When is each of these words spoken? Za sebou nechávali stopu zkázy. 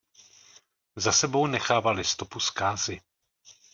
Za 0.95 1.11
sebou 1.11 1.47
nechávali 1.47 2.03
stopu 2.03 2.39
zkázy. 2.39 3.01